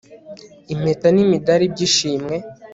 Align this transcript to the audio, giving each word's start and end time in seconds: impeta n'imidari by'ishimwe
impeta 0.73 1.07
n'imidari 1.11 1.65
by'ishimwe 1.73 2.35